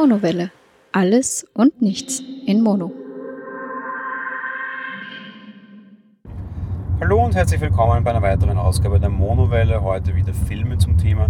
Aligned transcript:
Monowelle. 0.00 0.52
Alles 0.92 1.44
und 1.54 1.82
nichts 1.82 2.22
in 2.46 2.62
Mono. 2.62 2.92
Hallo 7.00 7.24
und 7.24 7.34
herzlich 7.34 7.60
willkommen 7.60 8.04
bei 8.04 8.12
einer 8.12 8.22
weiteren 8.22 8.58
Ausgabe 8.58 9.00
der 9.00 9.08
Monowelle. 9.08 9.82
Heute 9.82 10.14
wieder 10.14 10.32
Filme 10.32 10.78
zum 10.78 10.96
Thema. 10.96 11.26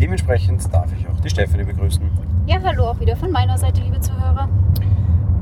Dementsprechend 0.00 0.72
darf 0.72 0.90
ich 0.98 1.06
auch 1.06 1.20
die 1.20 1.28
Stefanie 1.28 1.64
begrüßen. 1.64 2.10
Ja, 2.46 2.58
hallo 2.64 2.84
auch 2.86 3.00
wieder 3.00 3.16
von 3.16 3.30
meiner 3.30 3.58
Seite, 3.58 3.82
liebe 3.82 4.00
Zuhörer. 4.00 4.48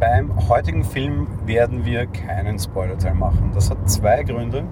Beim 0.01 0.49
heutigen 0.49 0.83
Film 0.83 1.29
werden 1.47 1.85
wir 1.85 2.07
keinen 2.07 2.59
Spoilerteil 2.59 3.15
machen. 3.15 3.53
Das 3.55 3.71
hat 3.71 3.89
zwei 3.89 4.25
Gründe. 4.25 4.65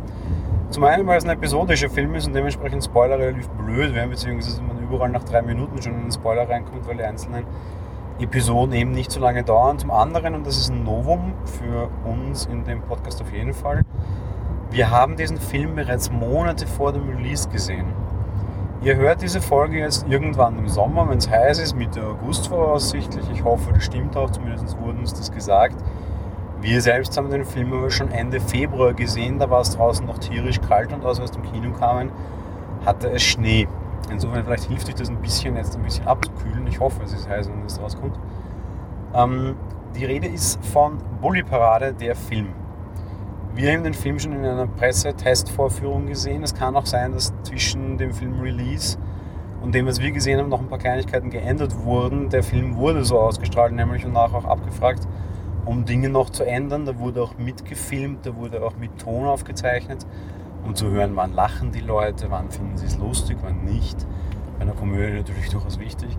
Zum 0.71 0.83
einen, 0.83 1.07
weil 1.07 1.19
es 1.19 1.25
ein 1.25 1.31
episodischer 1.31 1.89
Film 1.89 2.17
ist 2.17 2.27
und 2.27 2.33
dementsprechend 2.33 2.83
Spoiler 2.83 3.17
relativ 3.17 3.49
blöd 3.51 3.95
werden, 3.95 4.11
beziehungsweise 4.11 4.61
man 4.61 4.83
überall 4.83 5.11
nach 5.11 5.23
drei 5.23 5.43
Minuten 5.43 5.81
schon 5.81 5.93
in 5.93 6.01
einen 6.01 6.13
Spoiler 6.13 6.49
reinkommt, 6.49 6.89
weil 6.89 6.97
die 6.97 7.05
einzelnen 7.05 7.45
Episoden 8.23 8.75
eben 8.75 8.93
nicht 8.93 9.11
so 9.11 9.21
lange 9.21 9.43
dauern. 9.43 9.79
Zum 9.79 9.91
anderen, 9.91 10.35
und 10.35 10.47
das 10.47 10.57
ist 10.59 10.71
ein 10.71 10.85
Novum 10.85 11.35
für 11.45 11.89
uns 12.05 12.47
in 12.47 12.65
dem 12.65 12.83
Podcast 12.83 13.21
auf 13.23 13.33
jeden 13.33 13.55
Fall, 13.55 13.83
wir 14.71 14.91
haben 14.91 15.17
diesen 15.17 15.39
Film 15.39 15.75
bereits 15.75 16.11
Monate 16.11 16.67
vor 16.67 16.93
dem 16.93 17.09
Release 17.09 17.49
gesehen. 17.49 17.87
Ihr 18.83 18.97
hört 18.97 19.23
diese 19.23 19.41
Folge 19.41 19.79
jetzt 19.79 20.07
irgendwann 20.09 20.59
im 20.59 20.69
Sommer, 20.69 21.09
wenn 21.09 21.19
es 21.19 21.31
heiß 21.31 21.59
ist, 21.61 21.77
Mitte 21.77 22.03
August 22.05 22.49
voraussichtlich. 22.49 23.25
Ich 23.33 23.45
hoffe, 23.45 23.73
das 23.73 23.85
stimmt 23.85 24.17
auch, 24.17 24.31
zumindest 24.31 24.77
wurde 24.81 24.99
uns 24.99 25.15
das 25.15 25.31
gesagt. 25.31 25.77
Wir 26.61 26.81
selbst 26.81 27.17
haben 27.17 27.31
den 27.31 27.45
Film 27.45 27.73
aber 27.73 27.91
schon 27.91 28.11
Ende 28.11 28.41
Februar 28.41 28.93
gesehen, 28.95 29.39
da 29.39 29.51
war 29.51 29.61
es 29.61 29.77
draußen 29.77 30.07
noch 30.07 30.19
tierisch 30.19 30.61
kalt 30.61 30.93
und 30.93 31.05
als 31.05 31.19
wir 31.19 31.25
aus 31.25 31.33
dem 31.33 31.43
Kino 31.43 31.73
kamen, 31.73 32.11
hatte 32.87 33.11
es 33.11 33.23
Schnee. 33.23 33.69
Insofern 34.11 34.45
vielleicht 34.45 34.65
hilft 34.65 34.89
euch 34.89 34.95
das 34.95 35.09
ein 35.09 35.21
bisschen 35.21 35.57
jetzt 35.57 35.77
ein 35.77 35.83
bisschen 35.83 36.07
abzukühlen. 36.07 36.67
Ich 36.67 36.81
hoffe, 36.81 37.03
es 37.05 37.13
ist 37.13 37.29
heiß, 37.29 37.49
wenn 37.49 37.65
es 37.65 37.81
rauskommt. 37.81 38.19
Ähm, 39.15 39.57
die 39.97 40.05
Rede 40.05 40.27
ist 40.27 40.65
von 40.65 40.99
Bully 41.21 41.43
Parade, 41.43 41.93
der 41.93 42.15
Film. 42.15 42.49
Wir 43.55 43.73
haben 43.73 43.85
den 43.85 43.93
Film 43.93 44.19
schon 44.19 44.33
in 44.33 44.45
einer 44.45 44.67
Pressetestvorführung 44.67 46.07
gesehen. 46.07 46.43
Es 46.43 46.55
kann 46.55 46.75
auch 46.75 46.87
sein, 46.87 47.13
dass 47.13 47.35
zwischen 47.43 47.99
dem 47.99 48.13
Film 48.13 48.41
Release 48.41 48.97
und 49.61 49.75
dem, 49.75 49.87
was 49.87 50.01
wir 50.01 50.11
gesehen 50.11 50.39
haben, 50.41 50.49
noch 50.49 50.61
ein 50.61 50.69
paar 50.69 50.79
Kleinigkeiten 50.79 51.29
geändert 51.29 51.77
wurden. 51.85 52.31
Der 52.31 52.43
Film 52.43 52.77
wurde 52.77 53.05
so 53.05 53.19
ausgestrahlt, 53.19 53.73
nämlich 53.73 54.07
und 54.07 54.13
nachher 54.15 54.39
auch 54.39 54.47
abgefragt, 54.47 55.07
um 55.67 55.85
Dinge 55.85 56.09
noch 56.09 56.31
zu 56.31 56.45
ändern. 56.45 56.87
Da 56.87 56.99
wurde 56.99 57.23
auch 57.23 57.37
mitgefilmt, 57.37 58.25
da 58.25 58.35
wurde 58.35 58.65
auch 58.65 58.77
mit 58.77 58.99
Ton 58.99 59.27
aufgezeichnet, 59.27 60.07
um 60.65 60.75
zu 60.75 60.91
hören, 60.91 61.13
wann 61.15 61.33
lachen 61.33 61.73
die 61.73 61.81
Leute, 61.81 62.27
wann 62.31 62.51
finden 62.51 62.77
sie 62.77 62.87
es 62.87 62.99
lustig, 62.99 63.39
wann 63.43 63.65
nicht. 63.65 64.07
Bei 64.59 64.63
einer 64.63 64.73
Komödie 64.73 65.17
natürlich 65.17 65.49
durchaus 65.51 65.79
wichtig. 65.79 66.17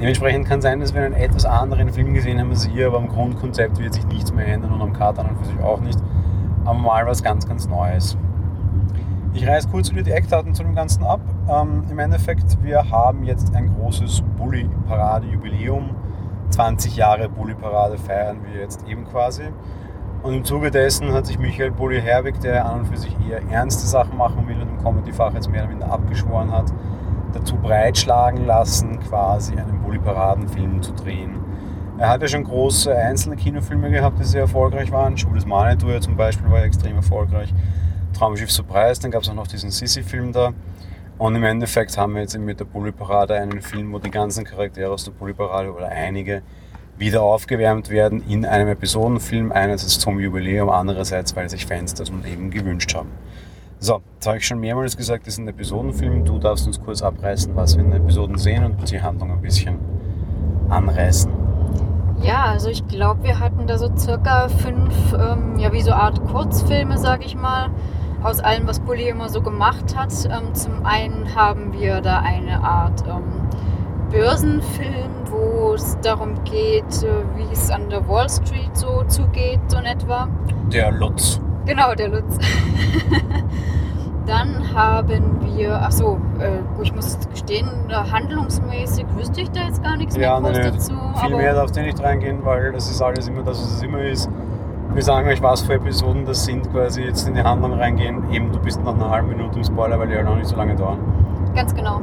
Dementsprechend 0.00 0.46
kann 0.46 0.62
sein, 0.62 0.80
dass 0.80 0.94
wir 0.94 1.02
einen 1.02 1.14
etwas 1.14 1.44
anderen 1.44 1.90
Film 1.92 2.14
gesehen 2.14 2.40
haben 2.40 2.50
als 2.50 2.66
ihr, 2.68 2.86
aber 2.86 2.98
am 2.98 3.08
Grundkonzept 3.08 3.78
wird 3.78 3.94
sich 3.94 4.06
nichts 4.06 4.32
mehr 4.32 4.46
ändern 4.46 4.72
und 4.72 4.80
am 4.80 4.92
Kater 4.92 5.20
an 5.20 5.30
und 5.30 5.38
für 5.38 5.44
sich 5.44 5.60
auch 5.60 5.80
nicht. 5.80 5.98
Aber 6.64 6.78
mal 6.78 7.06
was 7.06 7.22
ganz, 7.22 7.46
ganz 7.46 7.68
Neues. 7.68 8.16
Ich 9.32 9.46
reiße 9.46 9.68
kurz 9.68 9.90
wieder 9.90 10.02
die 10.02 10.10
Eckdaten 10.10 10.54
zu 10.54 10.62
dem 10.62 10.74
Ganzen 10.74 11.04
ab. 11.04 11.20
Ähm, 11.48 11.84
Im 11.90 11.98
Endeffekt, 11.98 12.62
wir 12.62 12.90
haben 12.90 13.24
jetzt 13.24 13.54
ein 13.54 13.72
großes 13.74 14.22
Bully-Parade-Jubiläum 14.38 15.90
20 16.50 16.96
Jahre 16.96 17.28
Bulli-Parade 17.28 17.96
feiern 17.96 18.40
wir 18.44 18.60
jetzt 18.60 18.86
eben 18.88 19.04
quasi. 19.04 19.44
Und 20.22 20.34
im 20.34 20.44
Zuge 20.44 20.70
dessen 20.70 21.12
hat 21.14 21.26
sich 21.26 21.38
Michael 21.38 21.70
Bulli 21.70 22.00
Herbig, 22.00 22.40
der 22.40 22.66
an 22.66 22.80
und 22.80 22.86
für 22.86 22.98
sich 22.98 23.16
eher 23.26 23.40
ernste 23.50 23.86
Sachen 23.86 24.18
machen 24.18 24.46
will 24.46 24.60
und 24.60 24.68
im 24.68 24.78
Comedy-Fach 24.82 25.32
jetzt 25.32 25.50
mehr 25.50 25.62
oder 25.62 25.70
weniger 25.70 25.90
abgeschworen 25.90 26.52
hat, 26.52 26.70
dazu 27.32 27.56
breitschlagen 27.56 28.44
lassen, 28.44 29.00
quasi 29.00 29.56
einen 29.56 29.80
Bulli-Paraden-Film 29.82 30.82
zu 30.82 30.92
drehen. 30.92 31.38
Er 31.96 32.10
hat 32.10 32.20
ja 32.20 32.28
schon 32.28 32.44
große 32.44 32.94
einzelne 32.94 33.36
Kinofilme 33.36 33.90
gehabt, 33.90 34.18
die 34.18 34.24
sehr 34.24 34.42
erfolgreich 34.42 34.92
waren. 34.92 35.16
Schuh 35.16 35.32
des 35.32 35.46
Manitou 35.46 35.98
zum 36.00 36.16
Beispiel 36.16 36.50
war 36.50 36.58
ja 36.58 36.64
extrem 36.64 36.96
erfolgreich. 36.96 37.52
Traumschiff 38.12 38.50
Surprise, 38.50 39.00
dann 39.00 39.10
gab 39.10 39.22
es 39.22 39.28
auch 39.30 39.34
noch 39.34 39.46
diesen 39.46 39.70
Sissy-Film 39.70 40.32
da. 40.32 40.52
Und 41.16 41.34
im 41.34 41.44
Endeffekt 41.44 41.96
haben 41.96 42.14
wir 42.14 42.22
jetzt 42.22 42.38
mit 42.38 42.60
der 42.60 42.64
Bulli-Parade 42.66 43.34
einen 43.34 43.60
Film, 43.62 43.92
wo 43.92 43.98
die 43.98 44.10
ganzen 44.10 44.44
Charaktere 44.44 44.90
aus 44.90 45.04
der 45.04 45.12
Bulli-Parade 45.12 45.72
oder 45.72 45.88
einige 45.88 46.42
wieder 47.00 47.22
aufgewärmt 47.22 47.88
werden 47.88 48.22
in 48.28 48.44
einem 48.44 48.68
Episodenfilm. 48.68 49.50
Einerseits 49.50 49.98
zum 49.98 50.20
Jubiläum, 50.20 50.68
andererseits, 50.68 51.34
weil 51.34 51.48
sich 51.48 51.66
Fans 51.66 51.94
das 51.94 52.10
eben 52.10 52.50
gewünscht 52.50 52.94
haben. 52.94 53.08
So, 53.78 54.02
jetzt 54.14 54.26
habe 54.26 54.36
ich 54.36 54.46
schon 54.46 54.60
mehrmals 54.60 54.96
gesagt, 54.96 55.26
das 55.26 55.34
ist 55.34 55.38
ein 55.38 55.48
Episodenfilm. 55.48 56.26
Du 56.26 56.38
darfst 56.38 56.66
uns 56.66 56.78
kurz 56.78 57.00
abreißen, 57.00 57.56
was 57.56 57.76
wir 57.76 57.84
in 57.84 57.90
den 57.90 58.02
Episoden 58.02 58.36
sehen 58.36 58.64
und 58.64 58.90
die 58.90 59.00
Handlung 59.00 59.32
ein 59.32 59.40
bisschen 59.40 59.78
anreißen. 60.68 61.32
Ja, 62.22 62.44
also 62.44 62.68
ich 62.68 62.86
glaube, 62.86 63.24
wir 63.24 63.40
hatten 63.40 63.66
da 63.66 63.78
so 63.78 63.90
circa 63.96 64.48
fünf, 64.48 64.92
ähm, 65.14 65.58
ja, 65.58 65.72
wie 65.72 65.80
so 65.80 65.92
Art 65.92 66.22
Kurzfilme, 66.26 66.98
sage 66.98 67.24
ich 67.24 67.34
mal 67.34 67.70
aus 68.22 68.40
allem, 68.40 68.68
was 68.68 68.78
Bully 68.80 69.08
immer 69.08 69.30
so 69.30 69.40
gemacht 69.40 69.96
hat. 69.96 70.12
Ähm, 70.26 70.54
zum 70.54 70.84
einen 70.84 71.34
haben 71.34 71.72
wir 71.72 72.02
da 72.02 72.18
eine 72.18 72.62
Art 72.62 73.04
ähm, 73.08 73.48
Börsenfilm, 74.10 75.10
wo 75.26 75.74
es 75.74 75.98
darum 76.00 76.34
geht, 76.44 77.02
äh, 77.02 77.22
wie 77.36 77.52
es 77.52 77.70
an 77.70 77.88
der 77.90 78.06
Wall 78.08 78.28
Street 78.28 78.76
so 78.76 79.04
zugeht, 79.04 79.60
so 79.68 79.78
in 79.78 79.86
etwa. 79.86 80.28
Der 80.72 80.90
Lutz. 80.90 81.40
Genau, 81.66 81.94
der 81.94 82.08
Lutz. 82.08 82.38
Dann 84.26 84.74
haben 84.74 85.40
wir, 85.56 85.80
achso, 85.80 86.18
äh, 86.38 86.58
ich 86.82 86.94
muss 86.94 87.18
gestehen, 87.30 87.68
handlungsmäßig 87.90 89.06
wüsste 89.16 89.42
ich 89.42 89.50
da 89.50 89.64
jetzt 89.64 89.82
gar 89.82 89.96
nichts 89.96 90.16
ja, 90.16 90.38
mehr 90.40 90.52
nee, 90.52 90.70
dazu. 90.70 90.92
Viel 91.24 91.36
mehr 91.36 91.54
darfst 91.54 91.76
du 91.76 91.82
nicht 91.82 92.00
reingehen, 92.02 92.44
weil 92.44 92.72
das 92.72 92.90
ist 92.90 93.00
alles 93.00 93.28
immer 93.28 93.42
das, 93.42 93.60
was 93.62 93.74
es 93.74 93.82
immer 93.82 94.02
ist. 94.02 94.28
Wir 94.92 95.02
sagen 95.02 95.28
euch, 95.28 95.40
was 95.40 95.62
für 95.62 95.74
Episoden 95.74 96.26
das 96.26 96.44
sind, 96.44 96.70
quasi 96.72 97.02
jetzt 97.02 97.26
in 97.28 97.34
die 97.34 97.42
Handlung 97.42 97.74
reingehen. 97.74 98.30
Eben, 98.32 98.50
du 98.52 98.58
bist 98.58 98.82
nach 98.82 98.94
einer 98.94 99.08
halben 99.08 99.28
Minute 99.28 99.58
im 99.58 99.64
Spoiler, 99.64 99.98
weil 99.98 100.08
die 100.08 100.14
ja 100.14 100.22
noch 100.22 100.36
nicht 100.36 100.48
so 100.48 100.56
lange 100.56 100.74
dauern. 100.74 100.98
Ganz 101.54 101.74
genau. 101.74 102.00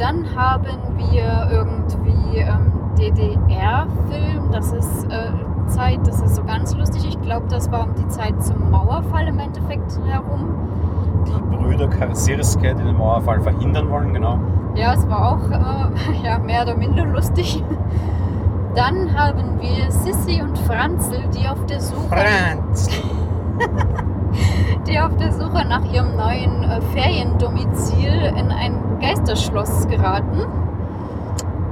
Dann 0.00 0.34
haben 0.34 0.64
wir 0.96 1.48
irgendwie 1.52 2.38
ähm, 2.38 2.72
DDR-Film. 2.98 4.50
Das 4.50 4.72
ist 4.72 5.04
äh, 5.10 5.30
Zeit, 5.66 5.98
das 6.06 6.22
ist 6.22 6.36
so 6.36 6.42
ganz 6.42 6.74
lustig. 6.74 7.04
Ich 7.06 7.20
glaube, 7.20 7.46
das 7.50 7.70
war 7.70 7.84
um 7.84 7.94
die 7.94 8.08
Zeit 8.08 8.42
zum 8.42 8.70
Mauerfall 8.70 9.28
im 9.28 9.38
Endeffekt 9.38 10.00
herum. 10.06 10.54
Die 11.26 11.54
Brüder 11.54 11.86
Karsirske, 11.86 12.74
die 12.74 12.82
den 12.82 12.96
Mauerfall 12.96 13.42
verhindern 13.42 13.90
wollen, 13.90 14.14
genau. 14.14 14.38
Ja, 14.74 14.94
es 14.94 15.06
war 15.06 15.32
auch 15.32 15.50
äh, 15.50 16.24
ja, 16.24 16.38
mehr 16.38 16.62
oder 16.62 16.78
minder 16.78 17.04
lustig. 17.04 17.62
Dann 18.74 19.14
haben 19.14 19.60
wir 19.60 19.90
Sissy 19.90 20.40
und 20.40 20.56
Franzl, 20.60 21.24
die 21.36 21.46
auf 21.46 21.66
der 21.66 21.80
Suche. 21.80 22.08
Franz! 22.08 22.88
Die 25.00 25.02
auf 25.02 25.16
der 25.16 25.32
Suche 25.32 25.64
nach 25.66 25.84
ihrem 25.92 26.16
neuen 26.16 26.64
äh, 26.64 26.80
Feriendomizil 26.92 28.32
in 28.36 28.50
ein 28.50 28.98
Geisterschloss 29.00 29.86
geraten. 29.88 30.40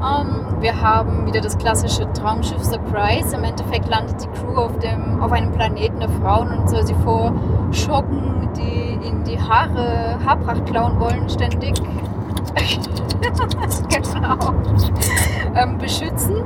Ähm, 0.00 0.60
wir 0.60 0.80
haben 0.80 1.26
wieder 1.26 1.40
das 1.40 1.58
klassische 1.58 2.10
Traumschiff 2.12 2.62
Surprise. 2.62 3.36
Im 3.36 3.44
Endeffekt 3.44 3.88
landet 3.88 4.22
die 4.22 4.28
Crew 4.28 4.56
auf, 4.56 4.78
dem, 4.78 5.20
auf 5.20 5.32
einem 5.32 5.52
Planeten 5.52 6.00
der 6.00 6.08
Frauen 6.08 6.58
und 6.58 6.70
soll 6.70 6.86
sie 6.86 6.94
vor 7.04 7.32
Schocken, 7.72 8.48
die 8.56 8.98
in 9.06 9.24
die 9.24 9.38
Haare 9.38 10.18
Haarpracht 10.24 10.64
klauen 10.66 10.98
wollen, 10.98 11.28
ständig 11.28 11.74
genau, 13.90 14.36
ähm, 15.54 15.78
beschützen. 15.78 16.36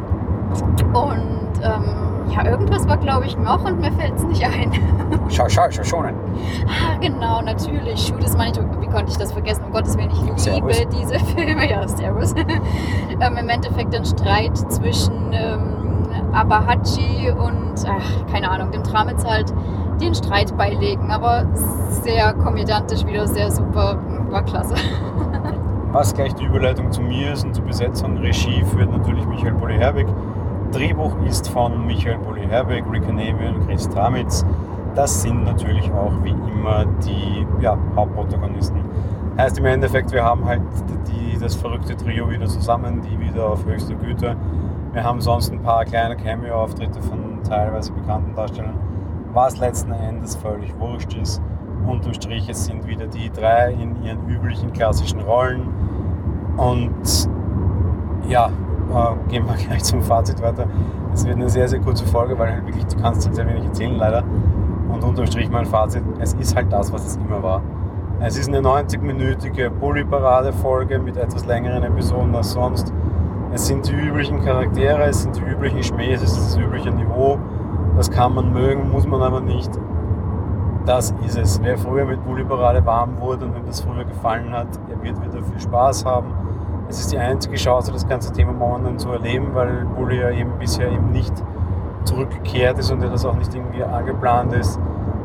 Und 0.93 1.61
ähm, 1.63 2.12
ja, 2.35 2.45
irgendwas 2.51 2.87
war, 2.89 2.97
glaube 2.97 3.27
ich, 3.27 3.37
noch 3.37 3.65
und 3.65 3.81
mir 3.81 3.93
fällt 3.93 4.15
es 4.17 4.25
nicht 4.25 4.45
ein. 4.45 4.73
schau, 5.29 5.49
schau, 5.49 5.65
schau 5.71 5.83
schon. 5.85 6.07
Ah, 6.07 6.97
genau, 7.01 7.43
natürlich. 7.43 8.07
Schuh 8.07 8.17
des 8.17 8.37
Manitou. 8.37 8.63
Wie 8.81 8.87
konnte 8.87 9.11
ich 9.11 9.17
das 9.19 9.33
vergessen? 9.33 9.65
Um 9.67 9.73
Gottes 9.73 9.97
Willen, 9.97 10.11
ich 10.11 10.21
liebe 10.23 10.39
Servus. 10.39 10.87
diese 10.89 11.19
Filme. 11.37 11.69
Ja, 11.71 11.87
Servus. 11.87 12.35
ähm, 13.21 13.37
Im 13.37 13.49
Endeffekt 13.49 13.95
ein 13.95 14.05
Streit 14.05 14.57
zwischen 14.73 15.33
ähm, 15.33 16.07
Abahachi 16.33 17.31
und, 17.31 17.75
ach, 17.89 18.33
keine 18.33 18.51
Ahnung, 18.51 18.71
dem 18.73 18.83
Tramitz 18.83 19.25
halt 19.25 19.53
den 20.01 20.15
Streit 20.15 20.57
beilegen. 20.57 21.11
Aber 21.11 21.47
sehr 21.91 22.33
komödiantisch 22.35 23.05
wieder, 23.07 23.27
sehr 23.27 23.51
super. 23.51 23.99
War 24.31 24.43
klasse. 24.45 24.75
Was 25.93 26.15
gleich 26.15 26.35
die 26.35 26.47
Überleitung 26.47 26.91
zu 26.91 27.03
mir 27.03 27.35
ist 27.35 27.45
und 27.45 27.55
zur 27.55 27.65
Besetzung. 27.65 28.17
Regie 28.17 28.65
führt 28.65 28.91
natürlich 28.91 29.27
Michael 29.27 29.53
Bulli-Herbig. 29.53 30.07
Drehbuch 30.73 31.15
ist 31.29 31.49
von 31.51 31.87
Michael 31.87 32.17
Bulli-Herbig, 32.19 32.85
Rick 32.91 33.07
und 33.07 33.67
Chris 33.67 33.89
Tramitz. 33.91 34.45
Das 34.95 35.21
sind 35.21 35.45
natürlich 35.45 35.93
auch 35.93 36.13
wie 36.23 36.31
immer 36.31 36.87
die 37.05 37.47
ja, 37.61 37.77
Hauptprotagonisten. 37.95 38.81
Heißt 39.37 39.59
im 39.59 39.67
Endeffekt, 39.67 40.13
wir 40.13 40.25
haben 40.25 40.47
halt 40.47 40.63
die, 41.09 41.39
das 41.39 41.55
verrückte 41.55 41.95
Trio 41.95 42.31
wieder 42.31 42.47
zusammen, 42.47 43.03
die 43.03 43.21
wieder 43.21 43.51
auf 43.51 43.67
höchster 43.67 43.95
Güte. 43.95 44.35
Wir 44.95 45.05
haben 45.05 45.21
sonst 45.21 45.53
ein 45.53 45.63
paar 45.63 45.85
kleine 45.85 46.17
Cameo-Auftritte 46.17 47.03
von 47.03 47.43
teilweise 47.47 47.93
bekannten 47.93 48.35
Darstellern, 48.35 48.79
was 49.35 49.59
letzten 49.59 49.93
Endes 49.93 50.37
völlig 50.37 50.73
wurscht 50.79 51.15
ist. 51.15 51.43
Unterm 51.87 52.15
Strich, 52.15 52.49
es 52.49 52.65
sind 52.65 52.87
wieder 52.87 53.07
die 53.07 53.31
drei 53.31 53.73
in 53.73 54.03
ihren 54.03 54.27
üblichen 54.27 54.73
klassischen 54.73 55.21
Rollen. 55.21 55.69
Und 56.57 57.29
ja, 58.27 58.51
äh, 58.91 59.31
gehen 59.31 59.47
wir 59.47 59.55
gleich 59.67 59.85
zum 59.85 60.03
Fazit 60.03 60.43
weiter. 60.43 60.67
Es 61.15 61.25
wird 61.25 61.37
eine 61.37 61.49
sehr, 61.49 61.69
sehr 61.69 61.81
kurze 61.81 62.05
Folge, 62.07 62.39
weil 62.39 62.53
halt 62.53 62.67
wirklich, 62.67 62.87
du 62.87 62.97
kannst 62.97 63.27
halt 63.27 63.37
sehr 63.37 63.47
wenig 63.47 63.65
erzählen 63.65 63.97
leider. 63.97 64.25
Und 64.89 65.05
unterm 65.05 65.27
Strich 65.27 65.51
mein 65.51 65.67
Fazit, 65.67 66.03
es 66.19 66.35
ist 66.35 66.55
halt 66.55 66.73
das, 66.73 66.93
was 66.93 67.07
es 67.07 67.17
immer 67.17 67.43
war. 67.43 67.63
Es 68.21 68.39
ist 68.39 68.49
eine 68.49 68.61
90-minütige 68.61 69.71
Bully-Parade-Folge 69.71 70.99
mit 70.99 71.17
etwas 71.17 71.45
längeren 71.47 71.83
Episoden 71.83 72.35
als 72.37 72.53
sonst. 72.53 72.93
Es 73.53 73.67
sind 73.67 73.89
die 73.89 73.95
üblichen 73.95 74.43
Charaktere, 74.45 75.03
es 75.05 75.23
sind 75.23 75.37
die 75.37 75.43
üblichen 75.43 75.83
Schmähs, 75.83 76.23
es 76.23 76.37
ist 76.37 76.51
das 76.51 76.57
übliche 76.57 76.91
Niveau. 76.91 77.39
Das 77.97 78.11
kann 78.11 78.35
man 78.35 78.53
mögen, 78.53 78.91
muss 78.91 79.07
man 79.07 79.23
aber 79.23 79.41
nicht. 79.41 79.71
Das 80.87 81.15
ist 81.25 81.37
es. 81.37 81.61
Wer 81.63 81.77
früher 81.79 82.05
mit 82.05 82.25
Bully 82.25 82.45
Parade 82.45 82.85
warm 82.87 83.21
wurde 83.21 83.47
und 83.47 83.55
wem 83.55 83.67
das 83.67 83.81
früher 83.81 84.05
gefallen 84.05 84.53
hat, 84.53 84.69
er 84.91 85.03
wird 85.03 85.21
wieder 85.21 85.43
viel 85.43 85.61
Spaß 85.61 86.05
haben. 86.05 86.29
Es 86.93 87.01
ist 87.01 87.13
die 87.13 87.17
einzige 87.17 87.57
Chance, 87.57 87.91
das 87.91 88.07
ganze 88.07 88.35
Thema 88.35 88.53
momentan 88.53 88.99
zu 88.99 89.11
erleben, 89.13 89.55
weil 89.55 89.87
Bully 89.97 90.21
ja 90.21 90.29
eben 90.29 90.59
bisher 90.59 90.93
eben 90.93 91.11
nicht 91.11 91.33
zurückgekehrt 92.05 92.79
ist 92.79 92.91
und 92.91 93.01
das 93.01 93.25
auch 93.25 93.35
nicht 93.35 93.55
irgendwie 93.55 93.83
angeplant 93.83 94.53
ist. 94.53 94.79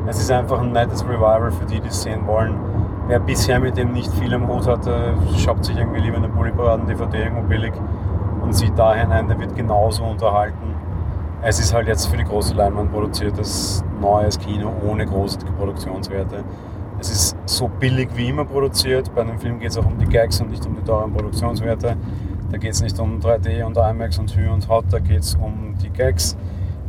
Es 0.06 0.18
ist 0.18 0.30
einfach 0.30 0.62
ein 0.62 0.72
nettes 0.72 1.04
Revival 1.04 1.50
für 1.50 1.66
die, 1.66 1.78
die 1.78 1.88
es 1.88 2.00
sehen 2.00 2.26
wollen. 2.26 2.54
Wer 3.06 3.20
bisher 3.20 3.60
mit 3.60 3.76
dem 3.76 3.92
nicht 3.92 4.10
viel 4.14 4.32
am 4.32 4.48
Hut 4.48 4.66
hatte, 4.66 5.12
schaut 5.36 5.62
sich 5.62 5.76
irgendwie 5.76 6.00
lieber 6.00 6.16
eine 6.16 6.30
Bully 6.30 6.52
Paraden 6.52 6.86
DVD 6.86 7.24
irgendwo 7.24 7.42
billig 7.42 7.74
und 8.40 8.54
sieht 8.54 8.72
da 8.78 8.94
hinein, 8.94 9.28
der 9.28 9.38
wird 9.38 9.54
genauso 9.54 10.04
unterhalten. 10.04 10.74
Es 11.42 11.60
ist 11.60 11.74
halt 11.74 11.86
jetzt 11.86 12.06
für 12.06 12.16
die 12.16 12.24
große 12.24 12.54
Leinwand 12.54 12.90
produziertes 12.90 13.84
neues 14.00 14.38
Kino 14.38 14.72
ohne 14.88 15.04
große 15.04 15.40
Produktionswerte. 15.58 16.44
Es 17.00 17.10
ist 17.10 17.36
so 17.46 17.68
billig 17.68 18.08
wie 18.14 18.28
immer 18.28 18.44
produziert. 18.44 19.14
Bei 19.14 19.20
einem 19.20 19.38
Film 19.38 19.60
geht 19.60 19.70
es 19.70 19.78
auch 19.78 19.86
um 19.86 19.98
die 19.98 20.06
Gags 20.06 20.40
und 20.40 20.50
nicht 20.50 20.66
um 20.66 20.74
die 20.74 20.82
teuren 20.82 21.12
Produktionswerte. 21.12 21.96
Da 22.50 22.56
geht 22.56 22.72
es 22.72 22.80
nicht 22.80 22.98
um 22.98 23.20
3D 23.20 23.62
und 23.62 23.76
IMAX 23.76 24.18
und 24.18 24.34
Hü 24.34 24.48
und 24.48 24.68
Hot, 24.68 24.86
da 24.90 24.98
geht 24.98 25.20
es 25.20 25.34
um 25.34 25.74
die 25.82 25.90
Gags. 25.90 26.36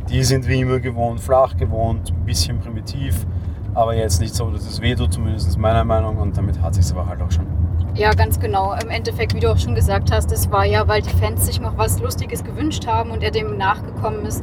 Die 0.08 0.24
sind 0.24 0.48
wie 0.48 0.60
immer 0.60 0.80
gewohnt, 0.80 1.20
flach 1.20 1.56
gewohnt, 1.56 2.10
ein 2.10 2.24
bisschen 2.24 2.58
primitiv, 2.58 3.26
aber 3.74 3.94
jetzt 3.94 4.20
nicht 4.20 4.34
so, 4.34 4.50
dass 4.50 4.66
es 4.66 4.80
weh 4.80 4.94
tut, 4.94 5.12
zumindest 5.12 5.56
meiner 5.58 5.84
Meinung. 5.84 6.16
Und 6.16 6.36
damit 6.36 6.60
hat 6.60 6.74
sich 6.74 6.90
aber 6.90 7.06
halt 7.06 7.20
auch 7.20 7.30
schon. 7.30 7.46
Ja, 7.94 8.12
ganz 8.12 8.40
genau. 8.40 8.74
Im 8.82 8.88
Endeffekt, 8.88 9.34
wie 9.34 9.40
du 9.40 9.52
auch 9.52 9.58
schon 9.58 9.74
gesagt 9.74 10.10
hast, 10.10 10.32
es 10.32 10.50
war 10.50 10.64
ja, 10.64 10.88
weil 10.88 11.02
die 11.02 11.10
Fans 11.10 11.46
sich 11.46 11.60
noch 11.60 11.76
was 11.76 12.00
Lustiges 12.00 12.42
gewünscht 12.42 12.86
haben 12.86 13.10
und 13.10 13.22
er 13.22 13.30
dem 13.30 13.58
nachgekommen 13.58 14.24
ist. 14.24 14.42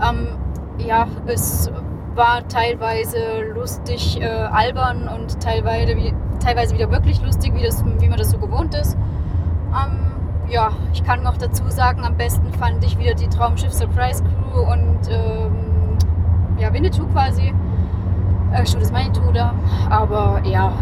Ähm, 0.00 0.28
ja, 0.78 1.08
es 1.26 1.70
war 2.16 2.46
teilweise 2.48 3.18
lustig, 3.54 4.20
äh, 4.20 4.26
albern 4.26 5.08
und 5.08 5.40
teilweise, 5.40 5.96
wie, 5.96 6.14
teilweise 6.40 6.74
wieder 6.74 6.90
wirklich 6.90 7.20
lustig, 7.22 7.54
wie, 7.54 7.62
das, 7.62 7.84
wie 7.84 8.08
man 8.08 8.18
das 8.18 8.30
so 8.30 8.38
gewohnt 8.38 8.74
ist. 8.74 8.96
Ähm, 9.72 9.98
ja, 10.48 10.70
ich 10.92 11.02
kann 11.04 11.22
noch 11.22 11.36
dazu 11.36 11.68
sagen, 11.68 12.04
am 12.04 12.16
besten 12.16 12.52
fand 12.52 12.84
ich 12.84 12.98
wieder 12.98 13.14
die 13.14 13.28
Traumschiff 13.28 13.72
Surprise 13.72 14.22
Crew 14.22 14.60
und 14.60 14.98
ähm, 15.08 15.96
ja, 16.58 16.72
Winnetou 16.72 17.06
quasi. 17.06 17.52
Äh, 18.52 18.66
Studios 18.66 18.92
Manitou 18.92 19.32
da. 19.32 19.54
Aber 19.90 20.40
ja, 20.44 20.72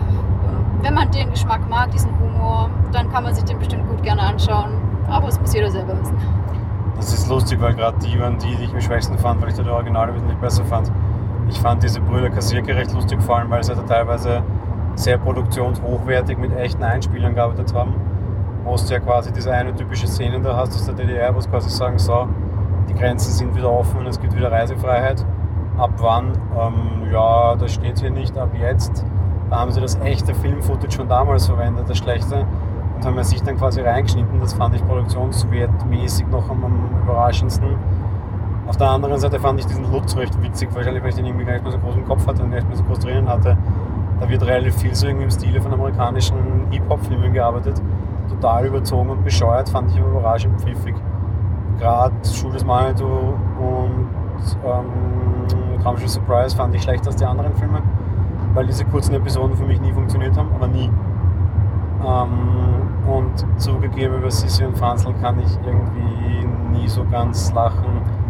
wenn 0.83 0.95
man 0.95 1.11
den 1.11 1.31
Geschmack 1.31 1.69
mag, 1.71 1.91
diesen 1.93 2.11
Humor, 2.19 2.69
dann 2.93 3.11
kann 3.11 3.23
man 3.23 3.35
sich 3.35 3.45
den 3.45 3.59
bestimmt 3.59 3.89
gut 3.89 4.03
gerne 4.03 4.23
anschauen. 4.23 4.73
Aber 5.09 5.29
es 5.29 5.41
muss 5.41 5.55
jeder 5.55 5.71
selber 5.71 5.99
wissen. 5.99 6.17
Das 6.97 7.13
ist 7.13 7.29
lustig, 7.29 7.61
weil 7.61 7.75
gerade 7.75 7.99
die 7.99 8.21
waren 8.21 8.39
die, 8.39 8.55
die 8.57 8.65
ich 8.65 8.75
am 8.75 8.81
schwächsten 8.81 9.17
fand, 9.19 9.41
weil 9.41 9.49
ich 9.49 9.57
da 9.57 9.63
die 9.63 9.71
Originale 9.71 10.13
nicht 10.13 10.41
besser 10.41 10.65
fand. 10.65 10.91
Ich 11.53 11.61
fand 11.61 11.83
diese 11.83 12.01
Brüder 12.01 12.31
Kassierke 12.31 12.75
recht 12.75 12.93
lustig, 12.95 13.23
vor 13.23 13.37
allem 13.37 13.51
weil 13.51 13.63
sie 13.63 13.75
da 13.75 13.83
teilweise 13.83 14.43
sehr 14.95 15.19
produktionshochwertig 15.19 16.39
mit 16.39 16.57
echten 16.57 16.83
Einspielern 16.83 17.35
gearbeitet 17.35 17.75
haben. 17.75 17.95
Wo 18.65 18.75
du 18.75 18.83
ja 18.93 18.99
quasi 18.99 19.33
diese 19.33 19.53
eine 19.53 19.75
typische 19.75 20.07
Szene 20.07 20.41
da 20.41 20.57
hast 20.57 20.75
aus 20.75 20.87
der 20.87 20.95
DDR, 20.95 21.35
wo 21.35 21.41
sie 21.41 21.51
quasi 21.51 21.69
sagen, 21.69 21.99
so, 21.99 22.27
die 22.89 22.95
Grenzen 22.95 23.33
sind 23.33 23.55
wieder 23.55 23.71
offen 23.71 24.01
und 24.01 24.07
es 24.07 24.19
gibt 24.19 24.35
wieder 24.35 24.51
Reisefreiheit. 24.51 25.25
Ab 25.77 25.91
wann? 25.99 26.33
Ähm, 26.59 27.13
ja, 27.13 27.55
das 27.55 27.75
steht 27.75 27.99
hier 28.01 28.11
nicht, 28.11 28.37
ab 28.39 28.51
jetzt. 28.59 29.05
Da 29.51 29.61
haben 29.61 29.73
sie 29.73 29.81
das 29.81 30.01
echte 30.01 30.35
Filmfootage 30.35 30.93
schon 30.93 31.09
damals 31.09 31.47
verwendet, 31.47 31.85
das 31.89 31.99
schlechte, 31.99 32.47
und 32.97 33.05
haben 33.05 33.23
sich 33.23 33.43
dann 33.43 33.59
quasi 33.59 33.83
reingeschnitten. 33.83 34.41
Das 34.41 34.55
fand 34.55 34.75
ich 34.75 34.85
produktionswertmäßig 34.87 36.29
noch 36.29 36.49
am, 36.49 36.65
am 36.65 36.89
überraschendsten. 37.03 37.77
Auf 38.67 38.77
der 38.77 38.91
anderen 38.91 39.19
Seite 39.19 39.41
fand 39.41 39.59
ich 39.59 39.67
diesen 39.67 39.91
Lutz 39.91 40.17
recht 40.17 40.41
witzig, 40.41 40.69
wahrscheinlich 40.73 41.03
weil 41.03 41.11
ich 41.11 41.17
den 41.17 41.27
irgendwie 41.27 41.45
gar 41.45 41.55
nicht 41.55 41.65
mehr 41.65 41.73
so 41.73 41.79
groß 41.79 41.97
im 41.97 42.07
Kopf 42.07 42.27
hatte 42.27 42.43
und 42.43 42.51
gar 42.51 42.57
nicht 42.57 42.69
mehr 42.69 42.77
so 42.77 42.85
groß 42.85 43.01
drinnen 43.01 43.29
hatte. 43.29 43.57
Da 44.21 44.29
wird 44.29 44.47
relativ 44.47 44.77
viel 44.77 44.95
so 44.95 45.07
irgendwie 45.07 45.25
im 45.25 45.31
Stile 45.31 45.61
von 45.61 45.73
amerikanischen 45.73 46.37
Hip-Hop-Filmen 46.71 47.33
gearbeitet. 47.33 47.83
Total 48.29 48.67
überzogen 48.67 49.11
und 49.11 49.25
bescheuert, 49.25 49.69
fand 49.69 49.91
ich 49.91 49.99
aber 49.99 50.11
überraschend 50.11 50.61
pfiffig. 50.61 50.95
Gerade 51.79 52.15
des 52.23 52.65
Manitou 52.65 53.35
und 53.59 54.09
ähm, 54.65 55.81
Traumschiff 55.83 56.11
Surprise 56.11 56.55
fand 56.55 56.73
ich 56.77 56.83
schlechter 56.83 57.09
als 57.09 57.17
die 57.17 57.25
anderen 57.25 57.55
Filme, 57.57 57.83
weil 58.55 58.67
diese 58.67 58.85
kurzen 58.85 59.15
Episoden 59.15 59.57
für 59.57 59.65
mich 59.65 59.81
nie 59.81 59.93
funktioniert 59.93 60.37
haben, 60.37 60.51
aber 60.55 60.69
nie. 60.69 60.89
Ähm, 62.07 63.09
und 63.09 63.61
zugegeben 63.61 64.19
über 64.19 64.31
Sissi 64.31 64.65
und 64.65 64.79
Franzl 64.79 65.13
kann 65.21 65.41
ich 65.41 65.59
irgendwie 65.67 66.47
nie 66.79 66.89
so 66.89 67.05
ganz 67.11 67.53
lachen 67.53 68.22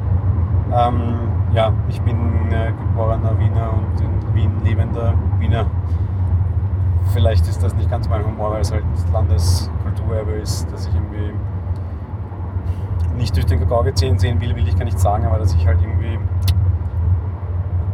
ähm, 0.75 1.19
ja, 1.55 1.73
ich 1.89 2.01
bin 2.01 2.17
äh, 2.51 2.73
geborener 2.73 3.39
Wiener 3.39 3.71
und 3.73 4.01
in 4.01 4.35
Wien 4.35 4.51
lebender 4.65 5.15
Wiener. 5.39 5.67
Vielleicht 7.13 7.47
ist 7.47 7.63
das 7.63 7.75
nicht 7.75 7.91
ganz 7.91 8.09
mein 8.09 8.25
Humor, 8.25 8.53
weil 8.53 8.63
es 8.63 8.73
halt 8.73 8.85
Landeskulturerbe 9.13 10.33
ist, 10.33 10.73
dass 10.73 10.87
ich 10.87 10.95
irgendwie 10.95 11.33
nicht 13.17 13.37
durch 13.37 13.45
den 13.45 13.61
Kakao 13.61 13.83
gezählt 13.83 14.19
sehen 14.21 14.41
will, 14.41 14.57
will 14.57 14.67
ich 14.67 14.77
gar 14.77 14.87
nicht 14.87 14.99
sagen, 14.99 15.27
aber 15.27 15.39
dass 15.39 15.55
ich 15.55 15.67
halt 15.67 15.79
irgendwie, 15.83 16.19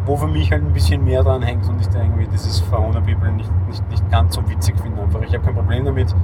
wo 0.06 0.16
für 0.16 0.28
mich 0.28 0.52
halt 0.52 0.62
ein 0.62 0.72
bisschen 0.72 1.04
mehr 1.04 1.24
dran 1.24 1.42
hängt 1.42 1.68
und 1.68 1.80
ich 1.80 1.88
da 1.88 2.00
irgendwie 2.00 2.28
dieses 2.28 2.62
Verona 2.70 3.00
People 3.00 3.32
nicht, 3.32 3.50
nicht, 3.66 3.90
nicht 3.90 4.08
ganz 4.10 4.36
so 4.36 4.48
witzig 4.48 4.76
finde. 4.80 5.02
Einfach, 5.02 5.20
ich 5.22 5.34
habe 5.34 5.44
kein 5.44 5.54
Problem 5.54 5.84
damit 5.84 6.14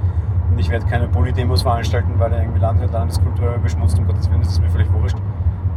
und 0.49 0.57
ich 0.57 0.69
werde 0.69 0.85
keine 0.85 1.09
Poly-Demos 1.09 1.63
veranstalten, 1.63 2.13
weil 2.17 2.31
er 2.31 2.43
irgendwie 2.43 2.61
Land 2.61 2.79
beschmutzt, 3.61 3.99
um 3.99 4.07
Gottes 4.07 4.29
Willen, 4.29 4.41
das 4.41 4.53
ist 4.53 4.61
mir 4.61 4.69
völlig 4.69 4.91
wurscht 4.93 5.17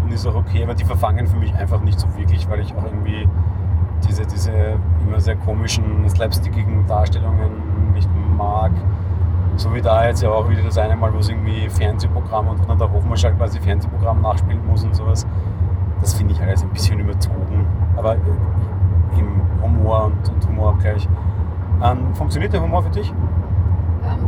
und 0.08 0.14
ist 0.14 0.26
auch 0.26 0.34
okay, 0.34 0.62
aber 0.62 0.74
die 0.74 0.84
verfangen 0.84 1.26
für 1.26 1.36
mich 1.36 1.54
einfach 1.54 1.80
nicht 1.80 2.00
so 2.00 2.06
wirklich, 2.16 2.48
weil 2.48 2.60
ich 2.60 2.74
auch 2.74 2.84
irgendwie 2.84 3.28
diese, 4.08 4.24
diese 4.26 4.52
immer 5.06 5.20
sehr 5.20 5.36
komischen, 5.36 6.08
slapstickigen 6.08 6.86
Darstellungen 6.86 7.92
nicht 7.92 8.08
mag. 8.36 8.72
So 9.56 9.74
wie 9.74 9.82
da 9.82 10.06
jetzt 10.06 10.22
ja 10.22 10.30
auch 10.30 10.48
wieder 10.48 10.62
das 10.62 10.78
eine 10.78 10.96
Mal, 10.96 11.12
wo 11.12 11.18
es 11.18 11.28
irgendwie 11.28 11.68
Fernsehprogramm 11.68 12.48
und 12.48 12.68
dann 12.68 12.78
der 12.78 12.90
Hofmarschall 12.90 13.34
quasi 13.34 13.60
Fernsehprogramm 13.60 14.22
nachspielen 14.22 14.66
muss 14.66 14.84
und 14.84 14.94
sowas. 14.94 15.26
Das 16.00 16.14
finde 16.14 16.32
ich 16.32 16.40
alles 16.40 16.62
ein 16.62 16.70
bisschen 16.70 17.00
überzogen. 17.00 17.66
Aber 17.96 18.14
im 18.14 19.42
Humor 19.62 20.06
und, 20.06 20.28
und 20.28 20.48
Humorabgleich. 20.48 21.08
Ähm, 21.82 22.14
funktioniert 22.14 22.52
der 22.52 22.62
Humor 22.62 22.82
für 22.82 22.90
dich? 22.90 23.12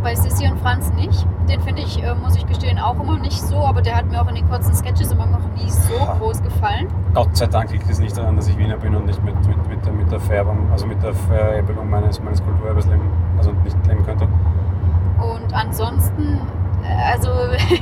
Bei 0.03 0.15
Sissy 0.15 0.47
und 0.51 0.59
Franz 0.61 0.91
nicht. 0.95 1.27
Den 1.47 1.61
finde 1.61 1.83
ich, 1.83 2.03
äh, 2.03 2.15
muss 2.15 2.35
ich 2.35 2.47
gestehen, 2.47 2.79
auch 2.79 2.99
immer 2.99 3.19
nicht 3.19 3.41
so, 3.41 3.57
aber 3.57 3.83
der 3.83 3.97
hat 3.97 4.11
mir 4.11 4.23
auch 4.23 4.29
in 4.29 4.35
den 4.35 4.49
kurzen 4.49 4.75
Sketches 4.75 5.13
immer 5.13 5.27
noch 5.27 5.41
nie 5.57 5.69
so 5.69 5.95
ja. 5.95 6.17
groß 6.19 6.43
gefallen. 6.43 6.89
Gott 7.13 7.37
sei 7.37 7.47
Dank 7.47 7.71
liegt 7.71 7.89
es 7.91 7.99
nicht 7.99 8.17
daran, 8.17 8.37
dass 8.37 8.49
ich 8.49 8.57
Wiener 8.57 8.77
bin 8.77 8.95
und 8.95 9.05
nicht 9.05 9.23
mit, 9.23 9.35
mit, 9.47 9.69
mit, 9.69 9.85
der, 9.85 9.93
mit 9.93 10.11
der 10.11 10.21
Färbung, 10.21 10.71
also 10.73 10.87
mit 10.87 11.03
der 11.03 11.13
Vererbung 11.13 11.91
meines, 11.91 12.23
meines 12.23 12.43
Kulturerbes 12.43 12.87
leben, 12.87 13.11
also 13.37 13.53
nicht 13.65 13.77
leben 13.87 14.05
könnte. 14.07 14.27
Und 15.19 15.53
ansonsten, 15.53 16.41
äh, 16.83 17.13
also 17.13 17.31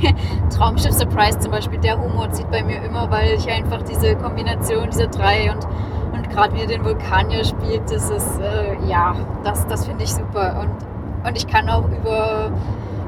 Traumschiff 0.57 0.93
Surprise 0.93 1.39
zum 1.39 1.51
Beispiel, 1.51 1.79
der 1.79 2.01
Humor 2.01 2.29
zieht 2.31 2.51
bei 2.51 2.63
mir 2.63 2.83
immer, 2.83 3.09
weil 3.09 3.35
ich 3.35 3.49
einfach 3.49 3.81
diese 3.83 4.15
Kombination 4.17 4.89
dieser 4.89 5.07
drei 5.07 5.51
und, 5.53 5.65
und 6.13 6.29
gerade 6.29 6.53
wie 6.53 6.61
er 6.61 6.67
den 6.67 6.83
Vulkanier 6.83 7.45
spielt, 7.45 7.89
das 7.89 8.09
ist, 8.09 8.41
äh, 8.41 8.75
ja, 8.85 9.15
das, 9.45 9.65
das 9.67 9.85
finde 9.85 10.03
ich 10.03 10.13
super. 10.13 10.59
Und 10.61 10.88
und 11.25 11.37
ich 11.37 11.47
kann 11.47 11.69
auch 11.69 11.85
über, 11.85 12.51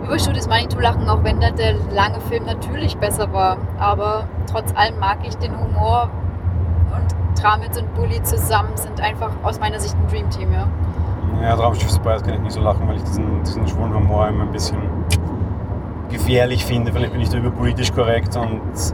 über 0.03 0.17
Money 0.49 0.67
to 0.67 0.79
lachen, 0.79 1.09
auch 1.09 1.23
wenn 1.23 1.39
da 1.39 1.51
der 1.51 1.75
lange 1.91 2.19
Film 2.21 2.45
natürlich 2.45 2.97
besser 2.97 3.31
war. 3.33 3.57
Aber 3.79 4.25
trotz 4.51 4.73
allem 4.75 4.99
mag 4.99 5.19
ich 5.23 5.35
den 5.37 5.57
Humor 5.57 6.09
und 6.93 7.39
Tramitz 7.39 7.77
und 7.77 7.93
Bully 7.95 8.21
zusammen 8.23 8.75
sind 8.75 8.99
einfach 9.01 9.31
aus 9.43 9.59
meiner 9.59 9.79
Sicht 9.79 9.95
ein 9.95 10.07
Dreamteam, 10.07 10.53
ja. 10.53 10.67
Ja, 11.41 11.55
Traumschiff 11.55 11.89
Surprise 11.89 12.23
kann 12.23 12.35
ich 12.35 12.41
nicht 12.41 12.51
so 12.51 12.61
lachen, 12.61 12.87
weil 12.87 12.97
ich 12.97 13.03
diesen, 13.03 13.43
diesen 13.43 13.67
schwulen 13.67 13.93
Humor 13.95 14.27
immer 14.27 14.43
ein 14.43 14.51
bisschen 14.51 14.77
gefährlich 16.09 16.65
finde. 16.65 16.91
Vielleicht 16.91 17.13
bin 17.13 17.21
ich 17.21 17.29
da 17.29 17.37
überpolitisch 17.37 17.91
korrekt 17.91 18.35
und 18.35 18.61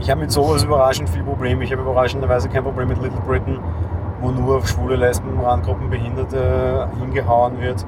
ich 0.00 0.10
habe 0.10 0.20
mit 0.20 0.32
sowas 0.32 0.64
überraschend 0.64 1.08
viel 1.08 1.22
Probleme. 1.22 1.62
Ich 1.62 1.70
habe 1.70 1.82
überraschenderweise 1.82 2.48
kein 2.48 2.64
Problem 2.64 2.88
mit 2.88 3.00
Little 3.00 3.20
Britain 3.20 3.60
wo 4.20 4.30
nur 4.30 4.58
auf 4.58 4.68
schwule 4.68 4.96
Lesben, 4.96 5.38
Randgruppen, 5.40 5.90
Behinderte 5.90 6.88
hingehauen 6.98 7.60
wird, 7.60 7.84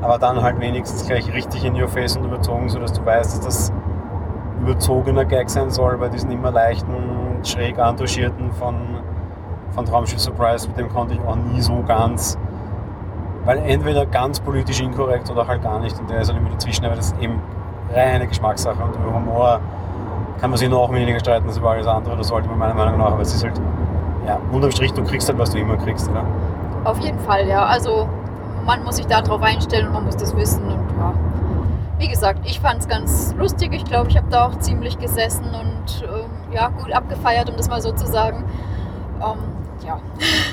aber 0.00 0.18
dann 0.18 0.42
halt 0.42 0.60
wenigstens 0.60 1.06
gleich 1.06 1.32
richtig 1.32 1.64
in 1.64 1.80
your 1.80 1.88
face 1.88 2.16
und 2.16 2.24
überzogen, 2.24 2.68
sodass 2.68 2.92
du 2.92 3.04
weißt, 3.04 3.38
dass 3.38 3.40
das 3.40 3.72
überzogener 4.60 5.24
Gag 5.24 5.50
sein 5.50 5.70
soll 5.70 5.98
bei 5.98 6.08
diesen 6.08 6.30
immer 6.30 6.50
leichten, 6.50 6.92
schräg 7.44 7.78
entouragierten 7.78 8.52
von, 8.52 8.76
von 9.72 9.84
Traumschiff 9.84 10.20
Surprise, 10.20 10.68
mit 10.68 10.78
dem 10.78 10.88
konnte 10.88 11.14
ich 11.14 11.20
auch 11.20 11.36
nie 11.36 11.60
so 11.60 11.82
ganz, 11.86 12.38
weil 13.44 13.58
entweder 13.58 14.06
ganz 14.06 14.38
politisch 14.38 14.80
inkorrekt 14.80 15.30
oder 15.30 15.46
halt 15.46 15.62
gar 15.62 15.80
nicht 15.80 15.98
und 15.98 16.08
der 16.08 16.20
ist 16.20 16.28
halt 16.28 16.38
immer 16.38 16.50
dazwischen, 16.50 16.84
aber 16.84 16.94
das 16.94 17.06
ist 17.06 17.20
eben 17.20 17.40
reine 17.92 18.26
Geschmackssache 18.26 18.82
und 18.82 18.94
über 18.94 19.14
Humor 19.14 19.60
kann 20.40 20.50
man 20.50 20.58
sich 20.58 20.68
noch 20.68 20.92
weniger 20.92 21.20
streiten 21.20 21.46
als 21.46 21.58
über 21.58 21.70
alles 21.70 21.86
andere, 21.86 22.16
das 22.16 22.28
sollte 22.28 22.48
man 22.48 22.58
meiner 22.58 22.74
Meinung 22.74 22.98
nach, 22.98 23.12
aber 23.12 23.22
es 23.22 23.34
ist 23.34 23.44
halt, 23.44 23.60
ja, 24.26 24.38
unterm 24.52 24.70
Strich, 24.70 24.92
du 24.92 25.04
kriegst 25.04 25.28
halt, 25.28 25.38
was 25.38 25.50
du 25.50 25.58
immer 25.58 25.76
kriegst, 25.76 26.08
oder? 26.10 26.24
Auf 26.84 26.98
jeden 27.00 27.18
Fall, 27.20 27.46
ja. 27.46 27.64
Also 27.64 28.08
man 28.64 28.84
muss 28.84 28.96
sich 28.96 29.06
darauf 29.06 29.42
einstellen 29.42 29.88
und 29.88 29.92
man 29.92 30.04
muss 30.04 30.16
das 30.16 30.36
wissen 30.36 30.62
und 30.64 30.98
ja. 30.98 31.14
Wie 31.98 32.08
gesagt, 32.08 32.40
ich 32.44 32.58
fand 32.58 32.80
es 32.80 32.88
ganz 32.88 33.32
lustig. 33.38 33.72
Ich 33.72 33.84
glaube, 33.84 34.10
ich 34.10 34.16
habe 34.16 34.26
da 34.28 34.46
auch 34.46 34.58
ziemlich 34.58 34.98
gesessen 34.98 35.44
und 35.44 36.02
ähm, 36.02 36.30
ja, 36.52 36.68
gut 36.68 36.92
abgefeiert, 36.92 37.48
um 37.48 37.56
das 37.56 37.68
mal 37.68 37.80
so 37.80 37.92
zu 37.92 38.06
sagen. 38.06 38.44
Ähm, 39.20 39.38
ja. 39.86 40.00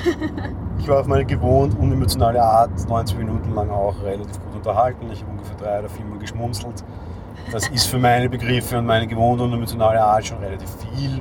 ich 0.78 0.86
war 0.86 1.00
auf 1.00 1.06
meine 1.06 1.24
gewohnt 1.24 1.76
unemotionale 1.76 2.40
Art 2.40 2.70
90 2.88 3.18
Minuten 3.18 3.52
lang 3.52 3.68
auch 3.70 4.00
relativ 4.04 4.40
gut 4.44 4.54
unterhalten. 4.54 5.10
Ich 5.12 5.22
habe 5.22 5.32
ungefähr 5.32 5.56
drei 5.56 5.80
oder 5.80 5.88
viermal 5.88 6.18
geschmunzelt. 6.18 6.84
Das 7.50 7.68
ist 7.68 7.86
für 7.86 7.98
meine 7.98 8.28
Begriffe 8.28 8.78
und 8.78 8.86
meine 8.86 9.08
gewohnt 9.08 9.40
unemotionale 9.40 10.00
Art 10.00 10.26
schon 10.26 10.38
relativ 10.38 10.68
viel. 10.94 11.20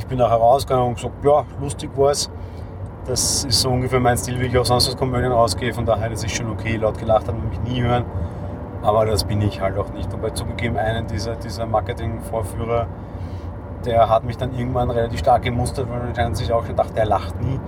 Ich 0.00 0.06
bin 0.06 0.16
nachher 0.16 0.38
rausgegangen 0.38 0.86
und 0.86 0.94
gesagt, 0.94 1.22
ja, 1.22 1.44
lustig 1.60 1.90
war 1.94 2.10
es. 2.10 2.30
Das 3.04 3.44
ist 3.44 3.60
so 3.60 3.68
ungefähr 3.68 4.00
mein 4.00 4.16
Stil, 4.16 4.40
wie 4.40 4.46
ich 4.46 4.56
auch 4.56 4.64
sonst 4.64 4.88
aus 4.88 4.96
Komödien 4.96 5.30
rausgehe. 5.30 5.74
Von 5.74 5.84
daher, 5.84 6.08
das 6.08 6.24
ist 6.24 6.34
schon 6.34 6.50
okay. 6.50 6.76
Laut 6.76 6.96
gelacht 6.98 7.28
hat 7.28 7.36
man 7.36 7.50
mich 7.50 7.60
nie 7.60 7.82
hören. 7.82 8.06
Aber 8.80 9.04
das 9.04 9.24
bin 9.24 9.42
ich 9.42 9.60
halt 9.60 9.76
auch 9.76 9.92
nicht. 9.92 10.10
Und 10.14 10.22
bei 10.22 10.30
zugegeben, 10.30 10.78
einen 10.78 11.06
dieser, 11.06 11.36
dieser 11.36 11.66
Marketing-Vorführer, 11.66 12.86
der 13.84 14.08
hat 14.08 14.24
mich 14.24 14.38
dann 14.38 14.54
irgendwann 14.54 14.88
relativ 14.88 15.18
stark 15.18 15.42
gemustert, 15.42 15.90
weil 15.90 15.98
man 15.98 16.08
anscheinend 16.08 16.38
sich 16.38 16.50
auch 16.50 16.64
schon 16.64 16.76
dachte, 16.76 16.94
der 16.94 17.04
lacht 17.04 17.38
nie. 17.42 17.60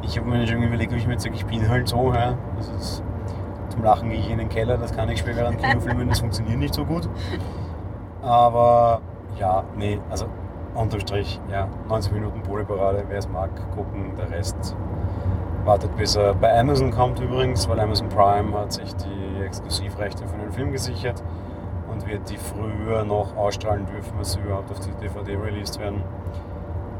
Ich 0.00 0.18
habe 0.18 0.30
mir 0.30 0.46
schon 0.46 0.62
überlegt, 0.62 0.92
ob 0.92 0.98
ich 0.98 1.06
mir 1.06 1.12
jetzt 1.12 1.24
sage, 1.24 1.34
ich 1.34 1.44
bin 1.44 1.68
halt 1.68 1.88
so. 1.88 2.10
Ja. 2.14 2.36
Also 2.56 2.72
das, 2.72 3.02
zum 3.68 3.84
Lachen 3.84 4.08
gehe 4.08 4.18
ich 4.18 4.30
in 4.30 4.38
den 4.38 4.48
Keller, 4.48 4.78
das 4.78 4.96
kann 4.96 5.10
ich 5.10 5.18
später 5.18 5.46
an 5.46 5.58
Kinofilmen, 5.58 6.08
das 6.08 6.20
funktioniert 6.20 6.58
nicht 6.58 6.72
so 6.72 6.86
gut. 6.86 7.06
Aber 8.22 9.02
ja, 9.38 9.62
nee, 9.76 10.00
also 10.08 10.24
unterm 10.76 11.00
Strich, 11.00 11.40
ja, 11.50 11.68
90 11.88 12.12
Minuten 12.12 12.42
Polyparade, 12.42 13.04
wer 13.08 13.18
es 13.18 13.28
mag, 13.28 13.50
gucken, 13.74 14.12
der 14.16 14.30
Rest 14.30 14.76
wartet 15.66 15.96
bis 15.96 16.14
er 16.14 16.32
bei 16.34 16.58
Amazon 16.58 16.92
kommt 16.92 17.18
übrigens, 17.18 17.68
weil 17.68 17.80
Amazon 17.80 18.08
Prime 18.08 18.56
hat 18.56 18.72
sich 18.72 18.94
die 18.94 19.42
Exklusivrechte 19.44 20.26
für 20.26 20.38
den 20.38 20.52
Film 20.52 20.70
gesichert 20.70 21.22
und 21.90 22.06
wird 22.06 22.30
die 22.30 22.36
früher 22.36 23.04
noch 23.04 23.36
ausstrahlen 23.36 23.84
dürfen, 23.86 24.16
als 24.16 24.32
sie 24.32 24.40
überhaupt 24.40 24.70
auf 24.70 24.78
die 24.80 24.92
DVD 24.92 25.36
released 25.36 25.80
werden. 25.80 26.02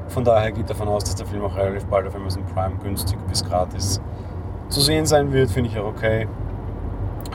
Von 0.09 0.25
daher 0.25 0.53
geht 0.53 0.69
davon 0.69 0.89
aus, 0.89 1.05
dass 1.05 1.15
der 1.15 1.27
Film 1.27 1.45
auch 1.45 1.57
relativ 1.57 1.87
bald 1.87 2.07
auf 2.07 2.17
Amazon 2.17 2.45
Prime 2.47 2.77
günstig 2.83 3.19
bis 3.29 3.45
gratis 3.45 4.01
zu 4.69 4.81
sehen 4.81 5.07
sein 5.07 5.33
wird, 5.33 5.51
finde 5.51 5.71
ich 5.71 5.79
auch 5.79 5.87
okay. 5.87 6.27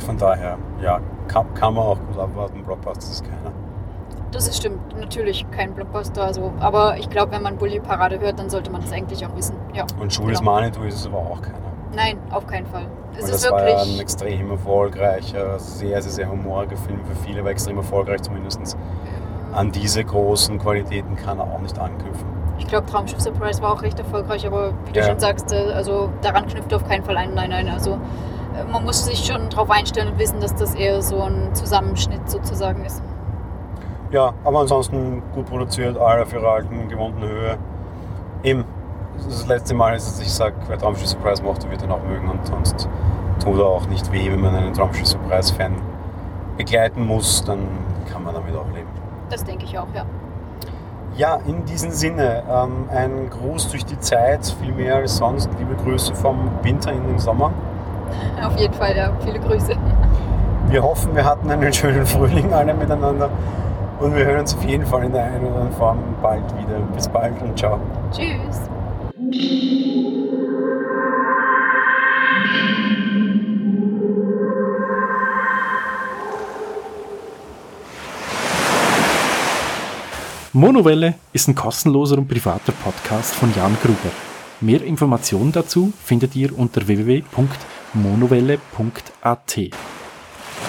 Von 0.05 0.17
daher, 0.17 0.57
ja, 0.81 0.99
kann, 1.27 1.53
kann 1.53 1.73
man 1.73 1.85
auch 1.85 1.99
gut 1.99 2.17
abwarten. 2.17 2.63
Blockbuster 2.63 3.11
ist 3.11 3.23
keiner. 3.23 3.53
Das 4.41 4.47
ist 4.47 4.57
stimmt, 4.57 4.99
natürlich 4.99 5.45
kein 5.51 5.75
Blockbuster. 5.75 6.23
Also, 6.23 6.51
aber 6.59 6.97
ich 6.97 7.11
glaube, 7.11 7.31
wenn 7.33 7.43
man 7.43 7.57
Bully 7.57 7.79
Parade 7.79 8.19
hört, 8.19 8.39
dann 8.39 8.49
sollte 8.49 8.71
man 8.71 8.81
das 8.81 8.91
eigentlich 8.91 9.23
auch 9.23 9.35
wissen. 9.35 9.55
Ja, 9.75 9.85
Und 9.99 10.11
Jules 10.17 10.39
genau. 10.39 10.53
Manitou 10.53 10.81
ist 10.81 10.95
es 10.95 11.05
aber 11.05 11.19
auch 11.19 11.39
keiner. 11.43 11.59
Nein, 11.93 12.17
auf 12.31 12.47
keinen 12.47 12.65
Fall. 12.65 12.87
Es 13.13 13.25
ist 13.25 13.33
das 13.33 13.43
wirklich 13.43 13.75
war 13.75 13.85
ja 13.85 13.93
ein 13.93 13.99
extrem 13.99 14.49
erfolgreicher, 14.49 15.59
sehr, 15.59 16.01
sehr, 16.01 16.11
sehr 16.11 16.31
humoriger 16.31 16.75
Film 16.75 17.01
für 17.05 17.15
viele, 17.23 17.41
aber 17.41 17.51
extrem 17.51 17.77
erfolgreich 17.77 18.23
zumindest. 18.23 18.75
An 19.53 19.71
diese 19.71 20.03
großen 20.03 20.57
Qualitäten 20.57 21.15
kann 21.17 21.37
er 21.37 21.43
auch 21.43 21.59
nicht 21.59 21.77
anknüpfen. 21.77 22.25
Ich 22.57 22.65
glaube, 22.65 22.87
Traumschiff 22.87 23.21
Surprise 23.21 23.61
war 23.61 23.73
auch 23.73 23.83
recht 23.83 23.99
erfolgreich, 23.99 24.47
aber 24.47 24.73
wie 24.87 24.93
du 24.93 25.01
ja. 25.01 25.05
schon 25.05 25.19
sagst, 25.19 25.51
äh, 25.51 25.71
also 25.71 26.09
daran 26.23 26.47
knüpft 26.47 26.73
auf 26.73 26.87
keinen 26.87 27.03
Fall 27.03 27.17
ein. 27.17 27.35
Nein, 27.35 27.51
nein, 27.51 27.69
also 27.69 27.99
äh, 28.57 28.63
man 28.71 28.85
muss 28.85 29.05
sich 29.05 29.23
schon 29.23 29.51
darauf 29.51 29.69
einstellen 29.69 30.13
und 30.13 30.17
wissen, 30.17 30.41
dass 30.41 30.55
das 30.55 30.73
eher 30.73 30.99
so 31.03 31.21
ein 31.21 31.53
Zusammenschnitt 31.53 32.27
sozusagen 32.27 32.83
ist. 32.85 33.03
Ja, 34.11 34.33
aber 34.43 34.59
ansonsten 34.59 35.23
gut 35.33 35.45
produziert, 35.45 35.97
alle 35.97 36.23
auf 36.23 36.33
ihrer 36.33 36.49
alten, 36.49 36.89
gewohnten 36.89 37.21
Höhe. 37.21 37.57
Eben, 38.43 38.65
das 39.25 39.47
letzte 39.47 39.73
Mal 39.73 39.95
ist, 39.95 40.07
dass 40.07 40.21
ich 40.21 40.33
sage, 40.33 40.55
wer 40.67 40.77
Traumschiff 40.77 41.07
Surprise 41.07 41.41
mochte, 41.41 41.69
wird 41.71 41.81
ihn 41.81 41.91
auch 41.91 42.03
mögen 42.03 42.29
und 42.29 42.45
sonst 42.45 42.89
tut 43.41 43.57
er 43.57 43.67
auch 43.67 43.87
nicht 43.87 44.11
weh, 44.11 44.29
wenn 44.29 44.41
man 44.41 44.53
einen 44.53 44.73
Traumschiff 44.73 45.07
Surprise-Fan 45.07 45.75
begleiten 46.57 47.05
muss, 47.07 47.45
dann 47.45 47.59
kann 48.11 48.23
man 48.23 48.33
damit 48.33 48.53
auch 48.53 48.67
leben. 48.75 48.89
Das 49.29 49.45
denke 49.45 49.63
ich 49.63 49.79
auch, 49.79 49.87
ja. 49.95 50.03
Ja, 51.15 51.39
in 51.45 51.63
diesem 51.65 51.91
Sinne, 51.91 52.43
ähm, 52.49 52.89
ein 52.93 53.29
Gruß 53.29 53.69
durch 53.69 53.85
die 53.85 53.99
Zeit, 53.99 54.45
viel 54.61 54.73
mehr 54.73 54.95
als 54.95 55.17
sonst. 55.17 55.49
Liebe 55.57 55.75
Grüße 55.83 56.13
vom 56.15 56.49
Winter 56.63 56.91
in 56.91 57.05
den 57.07 57.19
Sommer. 57.19 57.51
Auf 58.45 58.57
jeden 58.57 58.73
Fall, 58.73 58.95
ja, 58.95 59.11
viele 59.23 59.39
Grüße. 59.39 59.73
Wir 60.67 60.83
hoffen, 60.83 61.15
wir 61.15 61.25
hatten 61.25 61.49
einen 61.49 61.71
schönen 61.71 62.05
Frühling 62.05 62.53
alle 62.53 62.73
miteinander 62.73 63.29
und 64.01 64.15
wir 64.15 64.25
hören 64.25 64.39
uns 64.39 64.55
auf 64.55 64.63
jeden 64.63 64.85
Fall 64.85 65.03
in 65.05 65.13
der 65.13 65.25
einen 65.25 65.45
oder 65.45 65.57
anderen 65.57 65.73
Form 65.73 65.99
bald 66.21 66.45
wieder. 66.57 66.79
Bis 66.93 67.07
bald 67.07 67.39
und 67.41 67.57
ciao. 67.57 67.79
Tschüss. 68.11 68.61
Monowelle 80.53 81.13
ist 81.31 81.47
ein 81.47 81.55
kostenloser 81.55 82.17
und 82.17 82.27
privater 82.27 82.73
Podcast 82.73 83.33
von 83.35 83.53
Jan 83.55 83.77
Gruber. 83.81 84.11
Mehr 84.59 84.83
Informationen 84.83 85.51
dazu 85.51 85.93
findet 86.03 86.35
ihr 86.35 86.57
unter 86.57 86.87
www.monowelle.at. 86.87 89.59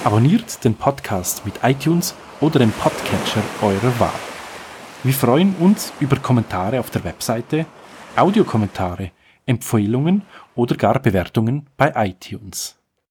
Abonniert 0.05 0.65
den 0.65 0.75
Podcast 0.75 1.45
mit 1.45 1.55
iTunes 1.63 2.15
oder 2.43 2.59
dem 2.59 2.73
Podcatcher 2.73 3.43
eurer 3.63 4.01
Wahl. 4.01 4.11
Wir 5.05 5.15
freuen 5.15 5.55
uns 5.61 5.93
über 6.01 6.17
Kommentare 6.17 6.81
auf 6.81 6.91
der 6.91 7.05
Webseite, 7.05 7.67
Audiokommentare, 8.17 9.13
Empfehlungen 9.47 10.23
oder 10.57 10.75
gar 10.77 10.99
Bewertungen 10.99 11.67
bei 11.77 11.93
iTunes. 11.95 12.82